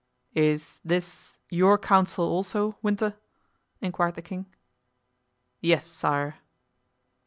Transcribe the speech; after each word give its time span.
"Is 0.33 0.79
this 0.83 1.37
your 1.51 1.77
counsel 1.77 2.25
also, 2.25 2.75
Winter?" 2.81 3.17
inquired 3.81 4.15
the 4.15 4.23
king. 4.23 4.47
"Yes, 5.59 5.85
sire." 5.85 6.39